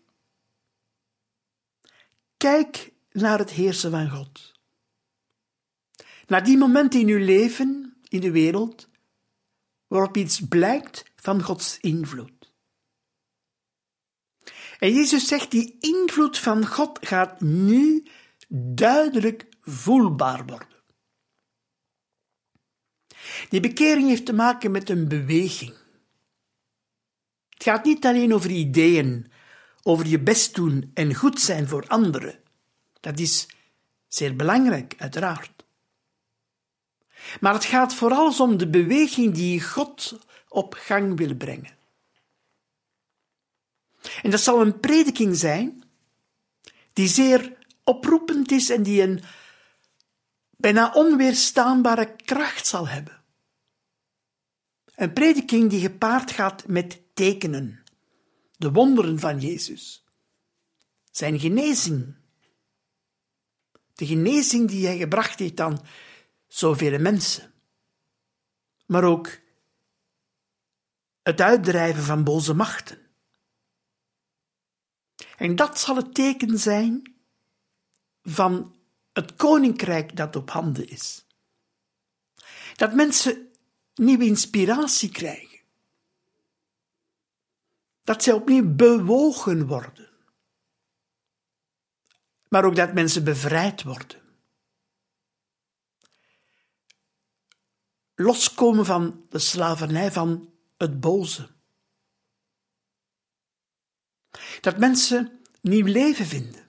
Kijk 2.37 2.93
naar 3.11 3.39
het 3.39 3.49
heersen 3.49 3.91
van 3.91 4.09
God. 4.09 4.54
Naar 6.27 6.43
die 6.43 6.57
momenten 6.57 6.99
in 6.99 7.07
uw 7.07 7.25
leven, 7.25 7.95
in 8.07 8.19
de 8.19 8.31
wereld, 8.31 8.89
waarop 9.87 10.17
iets 10.17 10.47
blijkt 10.47 11.03
van 11.15 11.43
Gods 11.43 11.79
invloed. 11.79 12.53
En 14.79 14.93
Jezus 14.93 15.27
zegt, 15.27 15.51
die 15.51 15.77
invloed 15.79 16.37
van 16.37 16.65
God 16.67 17.07
gaat 17.07 17.41
nu 17.41 18.05
duidelijk 18.57 19.45
voelbaar 19.61 20.45
worden. 20.45 20.83
Die 23.49 23.59
bekering 23.59 24.07
heeft 24.07 24.25
te 24.25 24.33
maken 24.33 24.71
met 24.71 24.89
een 24.89 25.07
beweging. 25.07 25.73
Het 27.49 27.63
gaat 27.63 27.85
niet 27.85 28.05
alleen 28.05 28.33
over 28.33 28.49
ideeën, 28.49 29.31
over 29.83 30.07
je 30.07 30.19
best 30.19 30.55
doen 30.55 30.91
en 30.93 31.15
goed 31.15 31.39
zijn 31.39 31.67
voor 31.67 31.87
anderen. 31.87 32.39
Dat 32.99 33.19
is 33.19 33.47
zeer 34.07 34.35
belangrijk, 34.35 34.95
uiteraard. 34.97 35.54
Maar 37.39 37.53
het 37.53 37.65
gaat 37.65 37.93
vooral 37.93 38.37
om 38.37 38.57
de 38.57 38.69
beweging 38.69 39.33
die 39.33 39.61
God 39.61 40.19
op 40.47 40.73
gang 40.73 41.17
wil 41.17 41.35
brengen. 41.35 41.77
En 44.21 44.31
dat 44.31 44.41
zal 44.41 44.61
een 44.61 44.79
prediking 44.79 45.35
zijn 45.35 45.83
die 46.93 47.07
zeer 47.07 47.57
oproepend 47.83 48.51
is 48.51 48.69
en 48.69 48.83
die 48.83 49.01
een 49.01 49.23
bijna 50.49 50.91
onweerstaanbare 50.93 52.15
kracht 52.15 52.67
zal 52.67 52.87
hebben. 52.87 53.23
Een 54.95 55.13
prediking 55.13 55.69
die 55.69 55.79
gepaard 55.79 56.31
gaat 56.31 56.67
met 56.67 57.01
tekenen, 57.13 57.83
de 58.57 58.71
wonderen 58.71 59.19
van 59.19 59.39
Jezus, 59.39 60.03
zijn 61.11 61.39
genezing, 61.39 62.15
de 63.93 64.05
genezing 64.05 64.69
die 64.69 64.85
hij 64.85 64.97
gebracht 64.97 65.39
heeft 65.39 65.59
aan 65.59 65.81
zoveel 66.55 66.99
mensen, 66.99 67.53
maar 68.85 69.03
ook 69.03 69.39
het 71.21 71.41
uitdrijven 71.41 72.03
van 72.03 72.23
boze 72.23 72.53
machten. 72.53 72.99
En 75.37 75.55
dat 75.55 75.79
zal 75.79 75.95
het 75.95 76.13
teken 76.13 76.59
zijn 76.59 77.15
van 78.21 78.75
het 79.13 79.35
koninkrijk 79.35 80.15
dat 80.15 80.35
op 80.35 80.49
handen 80.49 80.87
is. 80.87 81.25
Dat 82.75 82.93
mensen 82.93 83.51
nieuwe 83.93 84.25
inspiratie 84.25 85.09
krijgen. 85.11 85.59
Dat 88.03 88.23
zij 88.23 88.33
opnieuw 88.33 88.75
bewogen 88.75 89.67
worden. 89.67 90.09
Maar 92.47 92.65
ook 92.65 92.75
dat 92.75 92.93
mensen 92.93 93.23
bevrijd 93.23 93.83
worden. 93.83 94.24
Loskomen 98.15 98.85
van 98.85 99.25
de 99.29 99.39
slavernij 99.39 100.11
van 100.11 100.53
het 100.77 100.99
boze. 100.99 101.47
Dat 104.61 104.77
mensen 104.77 105.41
nieuw 105.61 105.85
leven 105.85 106.25
vinden. 106.25 106.65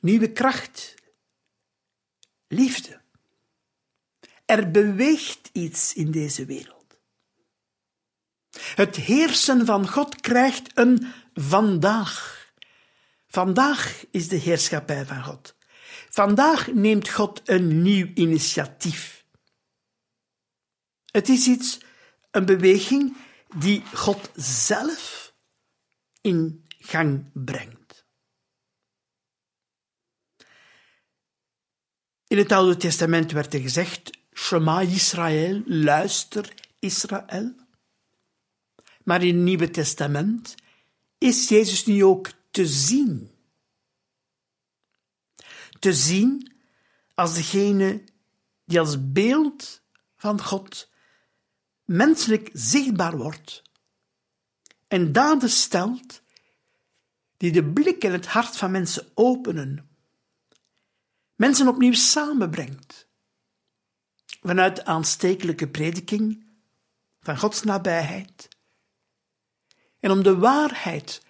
Nieuwe 0.00 0.32
kracht. 0.32 0.94
Liefde. 2.48 3.00
Er 4.44 4.70
beweegt 4.70 5.50
iets 5.52 5.94
in 5.94 6.10
deze 6.10 6.44
wereld. 6.44 6.98
Het 8.56 8.96
heersen 8.96 9.66
van 9.66 9.88
God 9.88 10.20
krijgt 10.20 10.78
een 10.78 11.12
vandaag. 11.34 12.44
Vandaag 13.28 14.04
is 14.10 14.28
de 14.28 14.36
heerschappij 14.36 15.06
van 15.06 15.24
God. 15.24 15.56
Vandaag 16.08 16.72
neemt 16.72 17.08
God 17.08 17.40
een 17.44 17.82
nieuw 17.82 18.10
initiatief. 18.14 19.15
Het 21.16 21.28
is 21.28 21.46
iets, 21.46 21.80
een 22.30 22.44
beweging 22.44 23.16
die 23.58 23.82
God 23.94 24.30
zelf 24.34 25.34
in 26.20 26.64
gang 26.68 27.30
brengt. 27.32 28.06
In 32.26 32.38
het 32.38 32.52
Oude 32.52 32.76
Testament 32.76 33.32
werd 33.32 33.54
er 33.54 33.60
gezegd: 33.60 34.10
Shema 34.32 34.80
Israël, 34.80 35.62
luister 35.66 36.54
Israël. 36.78 37.54
Maar 39.04 39.22
in 39.22 39.34
het 39.34 39.44
Nieuwe 39.44 39.70
Testament 39.70 40.54
is 41.18 41.48
Jezus 41.48 41.86
nu 41.86 42.04
ook 42.04 42.30
te 42.50 42.66
zien. 42.66 43.30
Te 45.78 45.92
zien 45.92 46.52
als 47.14 47.34
degene 47.34 48.04
die 48.64 48.80
als 48.80 49.12
beeld 49.12 49.82
van 50.16 50.42
God 50.42 50.94
menselijk 51.86 52.50
zichtbaar 52.52 53.16
wordt 53.16 53.62
en 54.88 55.12
daden 55.12 55.50
stelt 55.50 56.22
die 57.36 57.52
de 57.52 57.64
blik 57.64 58.04
en 58.04 58.12
het 58.12 58.26
hart 58.26 58.56
van 58.56 58.70
mensen 58.70 59.10
openen, 59.14 59.88
mensen 61.34 61.68
opnieuw 61.68 61.92
samenbrengt 61.92 63.08
vanuit 64.40 64.84
aanstekelijke 64.84 65.68
prediking 65.68 66.46
van 67.20 67.38
Gods 67.38 67.62
nabijheid. 67.62 68.48
En 70.00 70.10
om 70.10 70.22
de 70.22 70.36
waarheid 70.36 71.22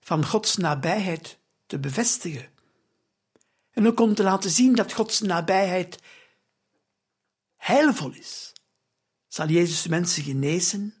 van 0.00 0.26
Gods 0.26 0.56
nabijheid 0.56 1.38
te 1.66 1.78
bevestigen. 1.78 2.50
En 3.70 3.86
ook 3.86 4.00
om 4.00 4.14
te 4.14 4.22
laten 4.22 4.50
zien 4.50 4.74
dat 4.74 4.92
Gods 4.92 5.20
nabijheid 5.20 5.98
heilvol 7.56 8.12
is, 8.12 8.51
zal 9.32 9.48
Jezus 9.48 9.86
mensen 9.86 10.22
genezen 10.22 10.94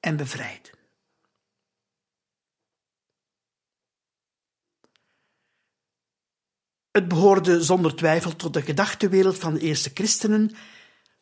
en 0.00 0.16
bevrijden. 0.16 0.72
Het 6.90 7.08
behoorde 7.08 7.62
zonder 7.62 7.96
twijfel 7.96 8.36
tot 8.36 8.54
de 8.54 8.62
gedachtenwereld 8.62 9.38
van 9.38 9.54
de 9.54 9.60
eerste 9.60 9.90
christenen 9.94 10.54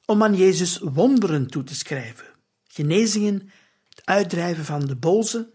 om 0.05 0.22
aan 0.22 0.35
Jezus 0.35 0.79
wonderen 0.79 1.46
toe 1.46 1.64
te 1.64 1.74
schrijven, 1.74 2.27
genezingen, 2.66 3.51
het 3.88 4.07
uitdrijven 4.07 4.64
van 4.64 4.87
de 4.87 4.96
boze. 4.96 5.55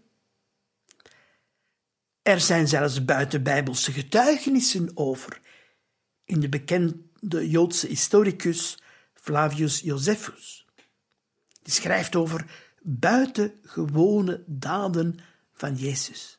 Er 2.22 2.40
zijn 2.40 2.68
zelfs 2.68 3.04
buitenbijbelse 3.04 3.92
getuigenissen 3.92 4.90
over 4.94 5.40
in 6.24 6.40
de 6.40 6.48
bekende 6.48 7.48
Joodse 7.48 7.86
historicus 7.86 8.82
Flavius 9.24 9.80
Josephus. 9.80 10.66
Die 11.62 11.72
schrijft 11.72 12.16
over 12.16 12.44
buitengewone 12.80 14.42
daden 14.46 15.18
van 15.52 15.74
Jezus. 15.74 16.38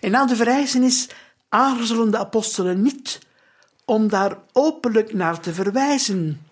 En 0.00 0.10
na 0.10 0.26
de 0.26 0.36
verrijzenis 0.36 1.08
aarzelen 1.48 2.10
de 2.10 2.18
apostelen 2.18 2.82
niet 2.82 3.20
om 3.84 4.08
daar 4.08 4.38
openlijk 4.52 5.12
naar 5.12 5.40
te 5.40 5.54
verwijzen. 5.54 6.46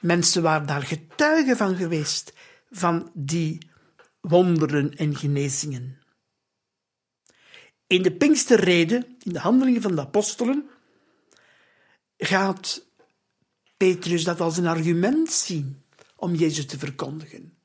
Mensen 0.00 0.42
waren 0.42 0.66
daar 0.66 0.82
getuigen 0.82 1.56
van 1.56 1.76
geweest, 1.76 2.32
van 2.70 3.10
die 3.14 3.70
wonderen 4.20 4.96
en 4.96 5.16
genezingen. 5.16 5.98
In 7.86 8.02
de 8.02 8.12
Pinksterrede, 8.12 9.06
in 9.18 9.32
de 9.32 9.38
handelingen 9.38 9.82
van 9.82 9.94
de 9.94 10.00
apostelen, 10.00 10.68
gaat 12.16 12.86
Petrus 13.78 14.24
dat 14.24 14.40
als 14.40 14.56
een 14.56 14.66
argument 14.66 15.32
zien 15.32 15.82
om 16.16 16.34
Jezus 16.34 16.66
te 16.66 16.78
verkondigen. 16.78 17.58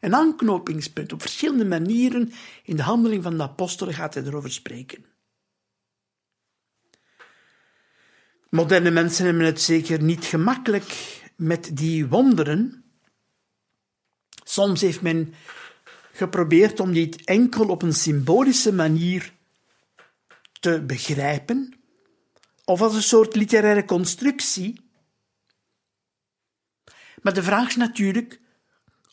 Een 0.00 0.14
aanknopingspunt. 0.14 1.12
Op 1.12 1.20
verschillende 1.20 1.64
manieren 1.64 2.32
in 2.64 2.76
de 2.76 2.82
handeling 2.82 3.22
van 3.22 3.36
de 3.36 3.42
apostelen 3.42 3.94
gaat 3.94 4.14
hij 4.14 4.22
erover 4.22 4.52
spreken. 4.52 5.04
Moderne 8.50 8.90
mensen 8.90 9.24
hebben 9.24 9.44
het 9.44 9.60
zeker 9.60 10.02
niet 10.02 10.24
gemakkelijk 10.24 11.22
met 11.36 11.76
die 11.76 12.06
wonderen. 12.06 12.84
Soms 14.44 14.80
heeft 14.80 15.02
men 15.02 15.34
geprobeerd 16.12 16.80
om 16.80 16.92
dit 16.92 17.24
enkel 17.24 17.68
op 17.68 17.82
een 17.82 17.94
symbolische 17.94 18.72
manier 18.72 19.32
te 20.60 20.82
begrijpen, 20.82 21.74
of 22.64 22.80
als 22.80 22.94
een 22.94 23.02
soort 23.02 23.34
literaire 23.36 23.84
constructie. 23.84 24.83
Maar 27.24 27.34
de 27.34 27.42
vraag 27.42 27.68
is 27.68 27.76
natuurlijk 27.76 28.40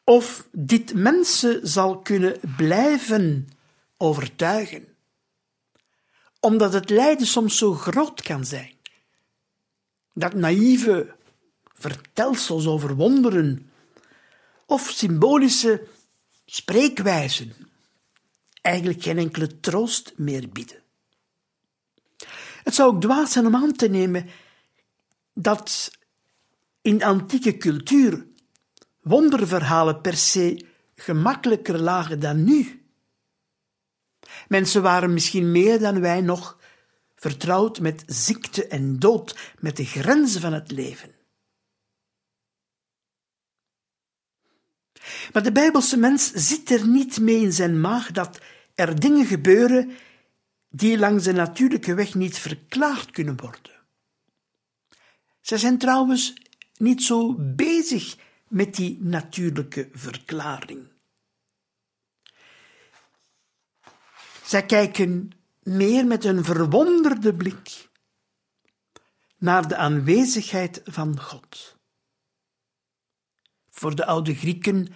of 0.03 0.47
dit 0.51 0.93
mensen 0.93 1.67
zal 1.67 1.99
kunnen 1.99 2.39
blijven 2.57 3.49
overtuigen, 3.97 4.87
omdat 6.39 6.73
het 6.73 6.89
lijden 6.89 7.27
soms 7.27 7.57
zo 7.57 7.73
groot 7.73 8.21
kan 8.21 8.45
zijn, 8.45 8.73
dat 10.13 10.33
naïeve 10.33 11.15
vertelsels 11.73 12.67
over 12.67 12.95
wonderen 12.95 13.71
of 14.65 14.89
symbolische 14.89 15.87
spreekwijzen 16.45 17.53
eigenlijk 18.61 19.03
geen 19.03 19.17
enkele 19.17 19.59
troost 19.59 20.13
meer 20.17 20.49
bieden. 20.49 20.81
Het 22.63 22.75
zou 22.75 22.93
ook 22.93 23.01
dwaas 23.01 23.31
zijn 23.31 23.45
om 23.45 23.55
aan 23.55 23.73
te 23.73 23.87
nemen 23.87 24.29
dat 25.33 25.91
in 26.81 27.03
antieke 27.03 27.57
cultuur 27.57 28.25
wonderverhalen 29.01 30.01
per 30.01 30.17
se 30.17 30.65
gemakkelijker 30.95 31.79
lagen 31.79 32.19
dan 32.19 32.43
nu. 32.43 32.85
Mensen 34.47 34.81
waren 34.81 35.13
misschien 35.13 35.51
meer 35.51 35.79
dan 35.79 36.01
wij 36.01 36.21
nog 36.21 36.59
vertrouwd 37.15 37.79
met 37.79 38.03
ziekte 38.05 38.67
en 38.67 38.99
dood, 38.99 39.53
met 39.59 39.77
de 39.77 39.85
grenzen 39.85 40.41
van 40.41 40.53
het 40.53 40.71
leven. 40.71 41.15
Maar 45.33 45.43
de 45.43 45.51
Bijbelse 45.51 45.97
mens 45.97 46.31
zit 46.31 46.69
er 46.69 46.87
niet 46.87 47.19
mee 47.19 47.41
in 47.41 47.53
zijn 47.53 47.81
maag 47.81 48.11
dat 48.11 48.39
er 48.75 48.99
dingen 48.99 49.25
gebeuren 49.25 49.91
die 50.69 50.97
langs 50.97 51.23
de 51.23 51.31
natuurlijke 51.31 51.93
weg 51.93 52.13
niet 52.15 52.37
verklaard 52.37 53.11
kunnen 53.11 53.37
worden. 53.37 53.71
Zij 55.41 55.57
zijn 55.57 55.77
trouwens 55.77 56.33
niet 56.81 57.03
zo 57.03 57.35
bezig 57.37 58.17
met 58.47 58.75
die 58.75 58.97
natuurlijke 59.01 59.89
verklaring. 59.91 60.87
Zij 64.43 64.65
kijken 64.65 65.31
meer 65.59 66.05
met 66.05 66.23
een 66.25 66.43
verwonderde 66.43 67.35
blik 67.35 67.89
naar 69.37 69.67
de 69.67 69.75
aanwezigheid 69.75 70.81
van 70.85 71.19
God. 71.19 71.77
Voor 73.69 73.95
de 73.95 74.05
oude 74.05 74.35
Grieken, 74.35 74.87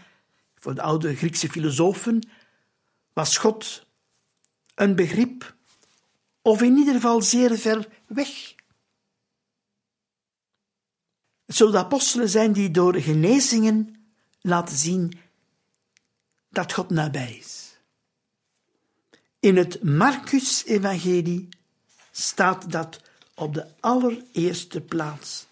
voor 0.56 0.76
de 0.76 0.82
oude 0.82 1.15
Griekse 1.15 1.50
filosofen, 1.50 2.30
was 3.13 3.38
God 3.38 3.86
een 4.76 4.95
begrip, 4.95 5.56
of 6.41 6.62
in 6.62 6.78
ieder 6.78 6.93
geval 6.93 7.21
zeer 7.21 7.58
ver 7.58 7.88
weg. 8.08 8.55
Het 11.45 11.55
zullen 11.55 11.79
apostelen 11.79 12.29
zijn 12.29 12.53
die 12.53 12.71
door 12.71 12.95
genezingen 12.95 14.05
laten 14.41 14.77
zien 14.77 15.19
dat 16.49 16.73
God 16.73 16.89
nabij 16.89 17.34
is. 17.34 17.77
In 19.39 19.58
het 19.58 19.84
Marcus-evangelie 19.84 21.49
staat 22.12 22.71
dat 22.71 23.01
op 23.36 23.53
de 23.53 23.65
allereerste 23.79 24.81
plaats. 24.81 25.45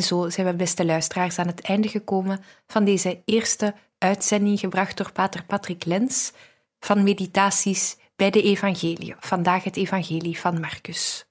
En 0.00 0.06
zo 0.06 0.30
zijn 0.30 0.46
we, 0.46 0.54
beste 0.54 0.84
luisteraars, 0.84 1.38
aan 1.38 1.46
het 1.46 1.60
einde 1.60 1.88
gekomen 1.88 2.40
van 2.66 2.84
deze 2.84 3.22
eerste 3.24 3.74
uitzending 3.98 4.60
gebracht 4.60 4.96
door 4.96 5.12
Pater 5.12 5.44
Patrick 5.44 5.84
Lens 5.84 6.32
van 6.78 7.02
Meditaties 7.02 7.96
bij 8.16 8.30
de 8.30 8.42
Evangelie. 8.42 9.14
Vandaag 9.18 9.64
het 9.64 9.76
Evangelie 9.76 10.38
van 10.38 10.60
Marcus. 10.60 11.29